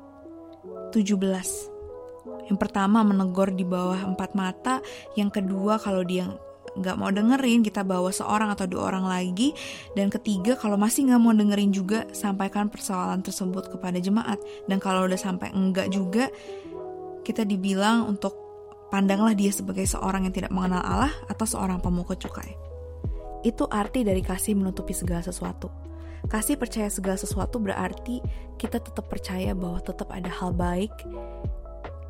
[0.96, 1.80] 17.
[2.50, 4.82] Yang pertama menegur di bawah empat mata,
[5.14, 6.26] yang kedua kalau dia
[6.80, 9.52] nggak mau dengerin kita bawa seorang atau dua orang lagi.
[9.94, 14.40] Dan ketiga kalau masih nggak mau dengerin juga sampaikan persoalan tersebut kepada jemaat.
[14.66, 16.32] Dan kalau udah sampai enggak juga
[17.28, 18.34] kita dibilang untuk
[18.90, 22.58] pandanglah dia sebagai seorang yang tidak mengenal Allah atau seorang pemungut cukai.
[23.46, 25.70] Itu arti dari kasih menutupi segala sesuatu.
[26.28, 28.20] Kasih percaya segala sesuatu berarti
[28.60, 30.92] kita tetap percaya bahwa tetap ada hal baik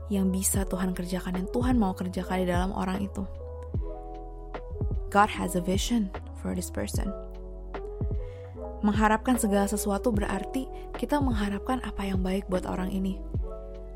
[0.10, 3.22] yang bisa Tuhan kerjakan dan Tuhan mau kerjakan di dalam orang itu.
[5.10, 7.10] God has a vision for this person.
[8.80, 13.20] Mengharapkan segala sesuatu berarti kita mengharapkan apa yang baik buat orang ini,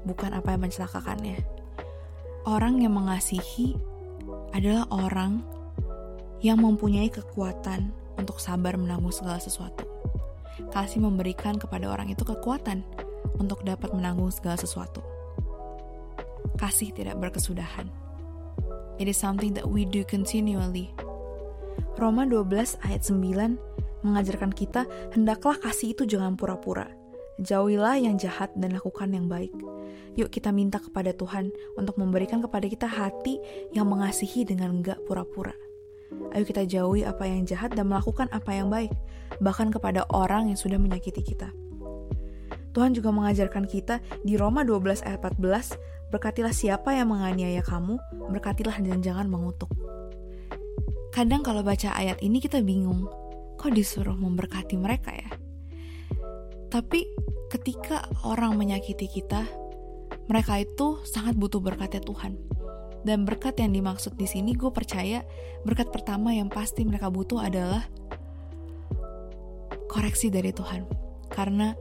[0.04, 1.40] bukan apa yang mencelakakannya.
[2.44, 3.80] Orang yang mengasihi
[4.52, 5.40] adalah orang
[6.44, 9.88] yang mempunyai kekuatan untuk sabar menanggung segala sesuatu.
[10.70, 12.84] Kasih memberikan kepada orang itu kekuatan
[13.40, 15.00] untuk dapat menanggung segala sesuatu.
[16.60, 17.90] Kasih tidak berkesudahan.
[19.02, 20.94] It is something that we do continually.
[21.98, 26.92] Roma 12 ayat 9 mengajarkan kita, hendaklah kasih itu jangan pura-pura.
[27.42, 29.50] Jauhilah yang jahat dan lakukan yang baik.
[30.14, 33.42] Yuk kita minta kepada Tuhan untuk memberikan kepada kita hati
[33.74, 35.56] yang mengasihi dengan enggak pura-pura.
[36.38, 38.94] Ayo kita jauhi apa yang jahat dan melakukan apa yang baik,
[39.42, 41.50] bahkan kepada orang yang sudah menyakiti kita.
[42.74, 45.78] Tuhan juga mengajarkan kita di Roma 12 ayat 14,
[46.14, 47.98] berkatilah siapa yang menganiaya kamu,
[48.30, 49.74] berkatilah dan jangan mengutuk.
[51.10, 53.10] Kadang kalau baca ayat ini kita bingung,
[53.58, 55.30] kok disuruh memberkati mereka ya?
[56.70, 57.10] Tapi
[57.50, 59.46] ketika orang menyakiti kita,
[60.30, 62.38] mereka itu sangat butuh berkatnya Tuhan.
[63.04, 65.28] Dan berkat yang dimaksud di sini gue percaya
[65.68, 67.84] berkat pertama yang pasti mereka butuh adalah
[69.92, 70.88] koreksi dari Tuhan.
[71.28, 71.74] Karena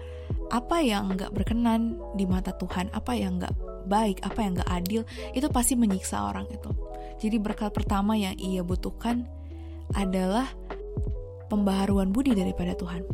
[0.53, 5.03] apa yang nggak berkenan di mata Tuhan, apa yang nggak baik, apa yang nggak adil,
[5.33, 6.71] itu pasti menyiksa orang itu.
[7.23, 9.27] Jadi berkat pertama yang ia butuhkan
[9.95, 10.51] adalah
[11.53, 13.05] pembaharuan budi daripada Tuhan.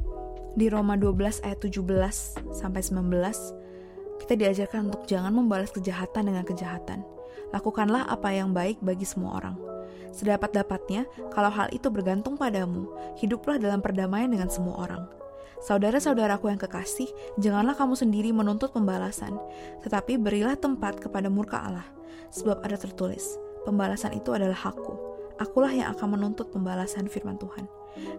[0.59, 3.13] Di Roma 12 ayat 17 sampai 19,
[4.25, 7.03] kita diajarkan untuk jangan membalas kejahatan dengan kejahatan.
[7.55, 9.57] Lakukanlah apa yang baik bagi semua orang.
[10.13, 15.18] Sedapat-dapatnya, kalau hal itu bergantung padamu, hiduplah dalam perdamaian dengan semua orang.
[15.59, 17.11] Saudara-saudaraku yang kekasih,
[17.43, 19.35] janganlah kamu sendiri menuntut pembalasan,
[19.83, 21.87] tetapi berilah tempat kepada murka Allah,
[22.31, 23.35] sebab ada tertulis,
[23.67, 24.95] pembalasan itu adalah hakku.
[25.39, 27.67] Akulah yang akan menuntut pembalasan firman Tuhan.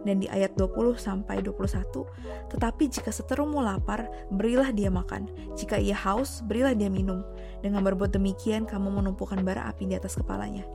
[0.03, 2.03] Dan di ayat 20 sampai 21,
[2.51, 5.31] tetapi jika seterumu lapar, berilah dia makan.
[5.55, 7.23] Jika ia haus, berilah dia minum.
[7.63, 10.67] Dengan berbuat demikian, kamu menumpukan bara api di atas kepalanya.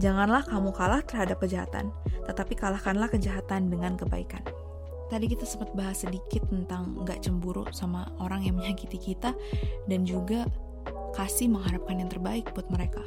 [0.00, 1.92] Janganlah kamu kalah terhadap kejahatan,
[2.24, 4.44] tetapi kalahkanlah kejahatan dengan kebaikan.
[5.08, 9.32] Tadi kita sempat bahas sedikit tentang nggak cemburu sama orang yang menyakiti kita
[9.88, 10.44] dan juga
[11.16, 13.00] kasih mengharapkan yang terbaik buat mereka.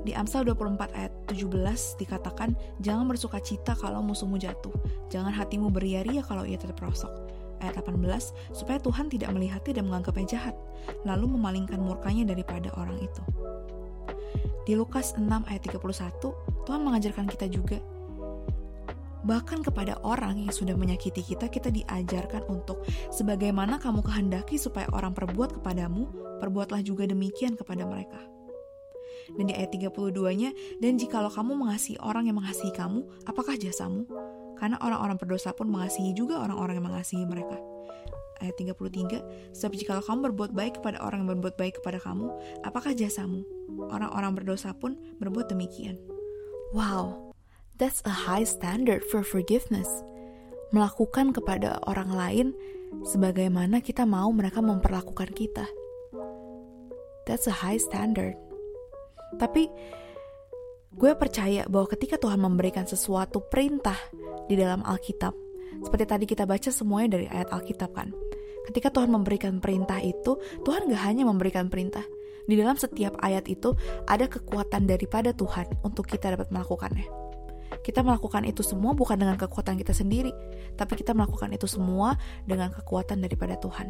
[0.00, 4.72] Di Amsal 24 ayat 17 dikatakan, Jangan bersuka cita kalau musuhmu jatuh,
[5.12, 7.12] jangan hatimu beria-ria kalau ia terperosok.
[7.60, 10.56] Ayat 18, supaya Tuhan tidak melihatnya dan menganggapnya jahat,
[11.04, 13.20] lalu memalingkan murkanya daripada orang itu.
[14.64, 16.32] Di Lukas 6 ayat 31,
[16.64, 17.76] Tuhan mengajarkan kita juga
[19.20, 25.12] Bahkan kepada orang yang sudah menyakiti kita, kita diajarkan untuk sebagaimana kamu kehendaki supaya orang
[25.12, 26.08] perbuat kepadamu,
[26.40, 28.20] perbuatlah juga demikian kepada mereka.
[29.36, 30.50] Dan di ayat 32-nya,
[30.82, 34.08] dan jikalau kamu mengasihi orang yang mengasihi kamu, apakah jasamu?
[34.58, 37.56] Karena orang-orang berdosa pun mengasihi juga orang-orang yang mengasihi mereka.
[38.40, 42.32] Ayat 33, sebab jikalau kamu berbuat baik kepada orang yang berbuat baik kepada kamu,
[42.64, 43.44] apakah jasamu?
[43.92, 46.00] Orang-orang berdosa pun berbuat demikian.
[46.72, 47.29] Wow,
[47.80, 49.88] That's a high standard for forgiveness.
[50.68, 52.46] Melakukan kepada orang lain
[53.08, 55.64] sebagaimana kita mau mereka memperlakukan kita.
[57.24, 58.36] That's a high standard.
[59.40, 59.72] Tapi
[60.92, 63.96] gue percaya bahwa ketika Tuhan memberikan sesuatu perintah
[64.44, 65.32] di dalam Alkitab,
[65.80, 68.12] seperti tadi kita baca semuanya dari ayat Alkitab kan.
[68.68, 70.36] Ketika Tuhan memberikan perintah itu,
[70.68, 72.04] Tuhan gak hanya memberikan perintah.
[72.44, 73.72] Di dalam setiap ayat itu
[74.04, 77.29] ada kekuatan daripada Tuhan untuk kita dapat melakukannya.
[77.80, 80.32] Kita melakukan itu semua bukan dengan kekuatan kita sendiri,
[80.76, 83.88] tapi kita melakukan itu semua dengan kekuatan daripada Tuhan.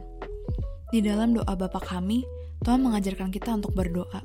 [0.90, 2.22] Di dalam doa Bapa kami,
[2.62, 4.22] Tuhan mengajarkan kita untuk berdoa.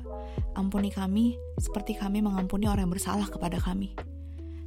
[0.54, 3.96] Ampuni kami seperti kami mengampuni orang yang bersalah kepada kami.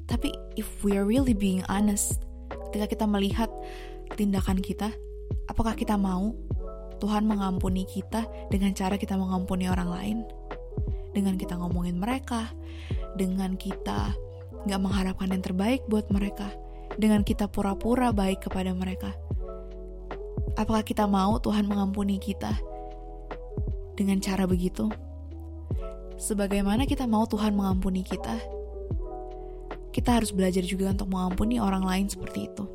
[0.10, 2.18] Tapi if we are really being honest,
[2.70, 3.52] ketika kita melihat
[4.18, 4.90] tindakan kita,
[5.46, 6.34] apakah kita mau
[6.98, 10.18] Tuhan mengampuni kita dengan cara kita mengampuni orang lain?
[11.14, 12.50] Dengan kita ngomongin mereka,
[13.14, 14.14] dengan kita
[14.68, 16.52] gak mengharapkan yang terbaik buat mereka
[17.00, 19.16] dengan kita pura-pura baik kepada mereka.
[20.60, 22.52] Apakah kita mau Tuhan mengampuni kita
[23.96, 24.92] dengan cara begitu?
[26.20, 28.36] Sebagaimana kita mau Tuhan mengampuni kita,
[29.96, 32.68] kita harus belajar juga untuk mengampuni orang lain seperti itu.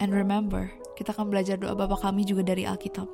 [0.00, 3.04] And remember, kita akan belajar doa Bapa kami juga dari Alkitab.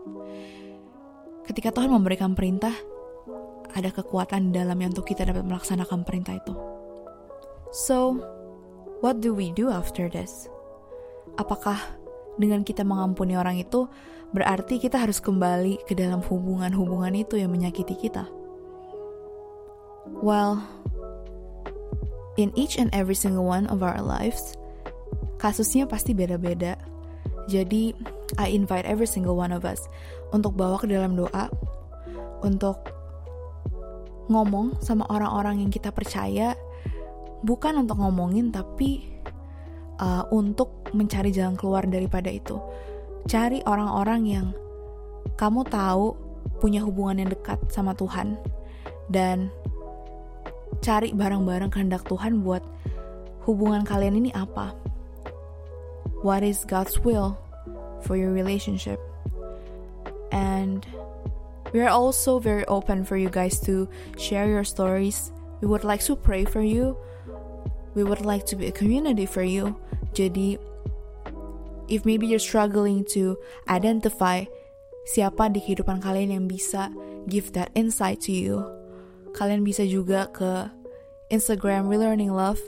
[1.45, 2.73] Ketika Tuhan memberikan perintah,
[3.75, 6.55] ada kekuatan di dalamnya untuk kita dapat melaksanakan perintah itu.
[7.75, 8.23] So,
[9.03, 10.47] what do we do after this?
[11.43, 11.75] Apakah
[12.39, 13.91] dengan kita mengampuni orang itu
[14.31, 18.31] berarti kita harus kembali ke dalam hubungan-hubungan itu yang menyakiti kita?
[20.23, 20.63] Well,
[22.39, 24.55] in each and every single one of our lives,
[25.43, 26.79] kasusnya pasti beda-beda.
[27.51, 27.91] Jadi,
[28.39, 29.83] I invite every single one of us
[30.31, 31.51] untuk bawa ke dalam doa,
[32.39, 32.95] untuk
[34.31, 36.55] ngomong sama orang-orang yang kita percaya
[37.45, 39.05] bukan untuk ngomongin tapi
[40.01, 42.57] uh, untuk mencari jalan keluar daripada itu.
[43.29, 44.47] Cari orang-orang yang
[45.37, 46.17] kamu tahu
[46.61, 48.37] punya hubungan yang dekat sama Tuhan
[49.13, 49.53] dan
[50.81, 52.65] cari barang-barang kehendak Tuhan buat
[53.45, 54.73] hubungan kalian ini apa.
[56.25, 57.37] What is God's will
[58.05, 59.01] for your relationship?
[60.33, 60.85] And
[61.73, 65.33] we are also very open for you guys to share your stories.
[65.61, 66.97] We would like to pray for you
[67.95, 69.75] we would like to be a community for you.
[70.15, 70.59] Jadi
[71.89, 73.37] if maybe you're struggling to
[73.69, 74.45] identify
[75.05, 76.89] siapa di kehidupan kalian yang bisa
[77.29, 78.65] give that insight to you,
[79.37, 80.69] kalian bisa juga ke
[81.29, 82.61] Instagram Relearning Love.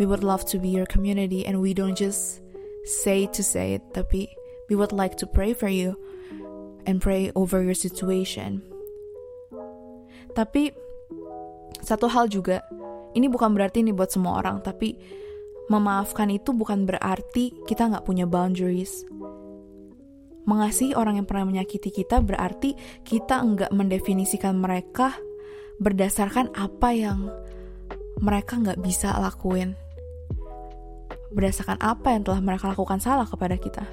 [0.00, 2.40] We would love to be your community and we don't just
[2.88, 4.32] say to say it, tapi
[4.66, 5.94] we would like to pray for you
[6.88, 8.64] and pray over your situation.
[10.32, 10.72] Tapi
[11.84, 12.64] satu hal juga,
[13.12, 14.96] ini bukan berarti ini buat semua orang, tapi
[15.70, 19.04] memaafkan itu bukan berarti kita nggak punya boundaries.
[20.42, 22.74] Mengasihi orang yang pernah menyakiti kita berarti
[23.06, 25.14] kita nggak mendefinisikan mereka
[25.78, 27.30] berdasarkan apa yang
[28.18, 29.78] mereka nggak bisa lakuin.
[31.32, 33.86] Berdasarkan apa yang telah mereka lakukan salah kepada kita.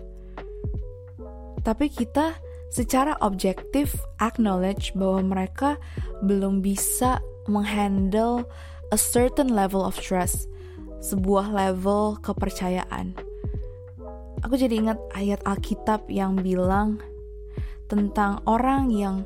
[1.62, 2.36] Tapi kita
[2.70, 5.78] secara objektif acknowledge bahwa mereka
[6.26, 8.46] belum bisa menghandle
[8.90, 10.50] a certain level of trust,
[11.00, 13.30] sebuah level kepercayaan
[14.44, 17.00] aku jadi ingat ayat Alkitab yang bilang
[17.92, 19.26] tentang orang yang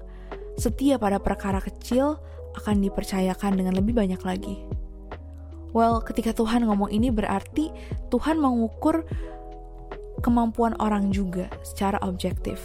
[0.58, 2.18] setia pada perkara kecil
[2.60, 4.62] akan dipercayakan dengan lebih banyak lagi.
[5.74, 7.74] Well, ketika Tuhan ngomong ini berarti
[8.14, 9.10] Tuhan mengukur
[10.22, 12.62] kemampuan orang juga secara objektif.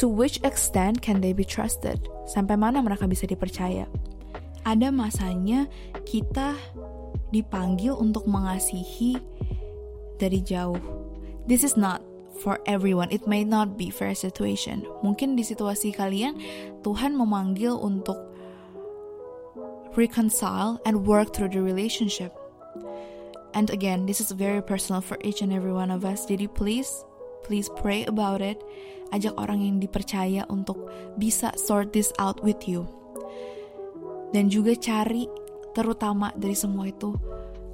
[0.00, 2.08] To which extent can they be trusted?
[2.24, 3.84] Sampai mana mereka bisa dipercaya?
[4.66, 5.70] Ada masanya
[6.02, 6.58] kita
[7.30, 9.14] dipanggil untuk mengasihi
[10.18, 11.06] dari jauh
[11.46, 12.02] this is not
[12.42, 13.08] for everyone.
[13.10, 14.84] It may not be fair situation.
[15.00, 16.36] Mungkin di situasi kalian
[16.84, 18.18] Tuhan memanggil untuk
[19.96, 22.34] reconcile and work through the relationship.
[23.56, 26.28] And again, this is very personal for each and every one of us.
[26.28, 26.92] Jadi please,
[27.40, 28.60] please pray about it.
[29.16, 30.76] Ajak orang yang dipercaya untuk
[31.16, 32.84] bisa sort this out with you.
[34.36, 35.24] Dan juga cari
[35.72, 37.16] terutama dari semua itu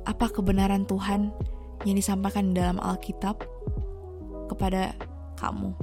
[0.06, 1.34] apa kebenaran Tuhan
[1.82, 3.42] yang disampaikan dalam Alkitab
[4.46, 4.94] kepada
[5.42, 5.74] kamu.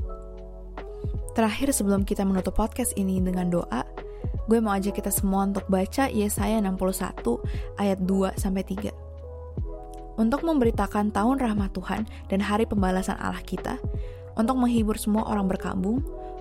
[1.36, 3.84] Terakhir sebelum kita menutup podcast ini dengan doa,
[4.48, 7.28] gue mau ajak kita semua untuk baca Yesaya 61
[7.76, 10.16] ayat 2 sampai 3.
[10.16, 13.76] Untuk memberitakan tahun rahmat Tuhan dan hari pembalasan Allah kita,
[14.40, 16.00] untuk menghibur semua orang berkabung,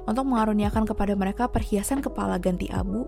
[0.09, 3.05] untuk mengaruniakan kepada mereka perhiasan kepala ganti abu,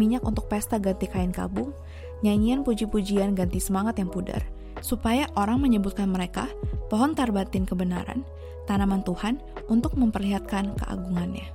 [0.00, 1.76] minyak untuk pesta ganti kain kabung,
[2.24, 4.40] nyanyian puji-pujian ganti semangat yang pudar,
[4.80, 6.48] supaya orang menyebutkan mereka
[6.88, 8.24] pohon tarbatin kebenaran,
[8.64, 11.52] tanaman Tuhan untuk memperlihatkan keagungannya.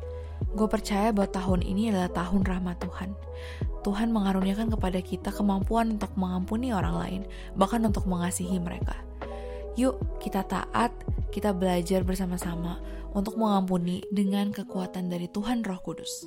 [0.54, 3.10] Gue percaya bahwa tahun ini adalah tahun rahmat Tuhan.
[3.84, 7.22] Tuhan mengaruniakan kepada kita kemampuan untuk mengampuni orang lain,
[7.58, 8.96] bahkan untuk mengasihi mereka.
[9.74, 10.94] Yuk, kita taat,
[11.34, 12.78] kita belajar bersama-sama
[13.14, 16.26] untuk mengampuni dengan kekuatan dari Tuhan Roh Kudus.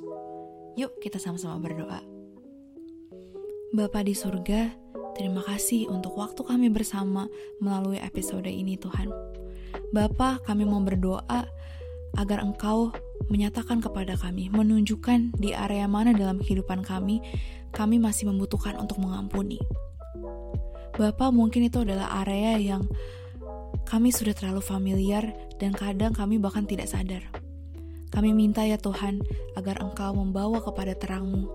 [0.79, 1.99] Yuk, kita sama-sama berdoa.
[3.75, 7.25] Bapa di surga, Terima kasih untuk waktu kami bersama
[7.57, 9.09] melalui episode ini Tuhan.
[9.89, 11.41] Bapa, kami mau berdoa
[12.13, 12.93] agar Engkau
[13.25, 17.17] menyatakan kepada kami, menunjukkan di area mana dalam kehidupan kami,
[17.73, 19.57] kami masih membutuhkan untuk mengampuni.
[20.93, 22.85] Bapa, mungkin itu adalah area yang
[23.87, 25.23] kami sudah terlalu familiar
[25.63, 27.23] dan kadang kami bahkan tidak sadar.
[28.11, 29.23] Kami minta ya Tuhan,
[29.55, 31.47] agar Engkau membawa kepada terangmu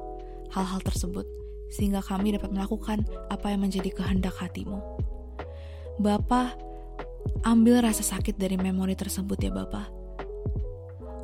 [0.52, 1.24] hal-hal tersebut
[1.72, 4.80] sehingga kami dapat melakukan apa yang menjadi kehendak hatimu.
[5.96, 6.52] Bapa,
[7.44, 9.88] ambil rasa sakit dari memori tersebut ya Bapa.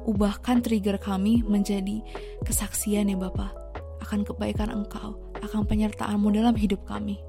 [0.08, 2.00] Ubahkan trigger kami menjadi
[2.48, 3.52] kesaksian ya Bapa
[4.08, 7.20] akan kebaikan Engkau, akan penyertaanmu dalam hidup kami.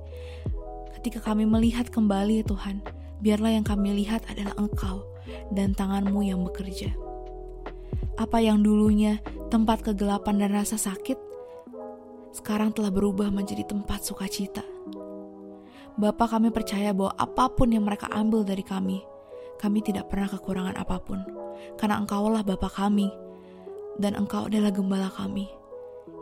[0.96, 2.80] Ketika kami melihat kembali ya Tuhan,
[3.20, 5.04] biarlah yang kami lihat adalah Engkau
[5.52, 6.92] dan tanganmu yang bekerja.
[8.20, 11.16] Apa yang dulunya tempat kegelapan dan rasa sakit,
[12.36, 14.64] sekarang telah berubah menjadi tempat sukacita.
[16.00, 19.04] Bapak kami percaya bahwa apa pun yang mereka ambil dari kami,
[19.60, 21.20] kami tidak pernah kekurangan apa pun.
[21.76, 23.12] Karena engkaulah Bapak kami,
[24.00, 25.52] dan engkau adalah gembala kami,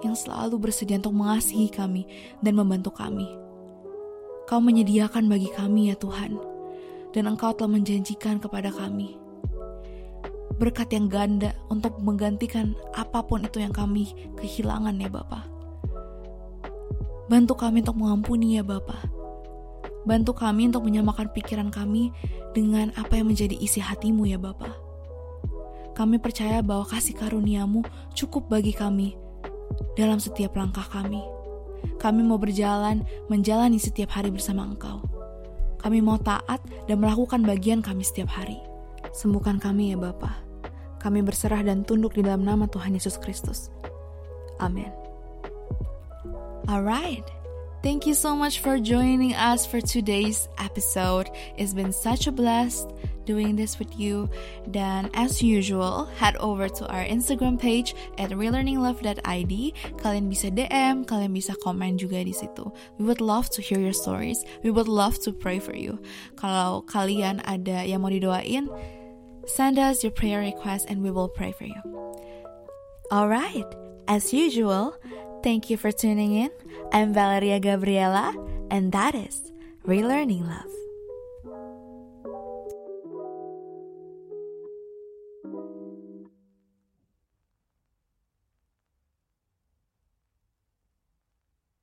[0.01, 2.09] yang selalu bersedia untuk mengasihi kami
[2.41, 3.29] dan membantu kami.
[4.49, 6.56] Kau menyediakan bagi kami ya Tuhan,
[7.15, 9.15] dan engkau telah menjanjikan kepada kami
[10.57, 14.09] berkat yang ganda untuk menggantikan apa pun itu yang kami
[14.41, 15.45] kehilangan ya Bapak.
[17.29, 18.97] Bantu kami untuk mengampuni ya Bapa.
[20.07, 22.09] Bantu kami untuk menyamakan pikiran kami
[22.55, 24.73] dengan apa yang menjadi isi hatimu ya Bapa.
[25.93, 29.13] Kami percaya bahwa kasih karuniamu cukup bagi kami
[29.93, 31.21] dalam setiap langkah kami.
[32.01, 35.16] Kami mau berjalan, menjalani setiap hari bersama Engkau.
[35.81, 36.59] Kami mau taat
[36.89, 38.57] dan melakukan bagian kami setiap hari.
[39.13, 40.43] Sembuhkan kami ya Bapa.
[40.97, 43.69] Kami berserah dan tunduk di dalam nama Tuhan Yesus Kristus.
[44.57, 44.89] Amin.
[46.67, 47.23] Alright,
[47.83, 51.29] Thank you so much for joining us for today's episode.
[51.57, 52.89] It's been such a blast
[53.27, 54.31] doing this with you.
[54.71, 59.53] Dan as usual, head over to our Instagram page at relearninglove.id.
[59.99, 62.71] Kalian bisa DM, kalian bisa komen juga di situ.
[62.95, 64.39] We would love to hear your stories.
[64.63, 65.99] We would love to pray for you.
[66.39, 68.71] Kalau kalian ada yang mau didoain,
[69.43, 71.83] send us your prayer request and we will pray for you.
[73.11, 73.67] Alright,
[74.07, 74.95] as usual,
[75.43, 76.51] thank you for tuning in.
[76.91, 78.35] I'm Valeria Gabriela,
[78.71, 79.51] and that is
[79.87, 80.86] Relearning Love.